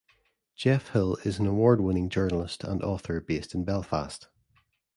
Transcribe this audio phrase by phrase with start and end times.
[0.55, 4.29] Geoff Hill is an award-winning journalist and author based in Belfast.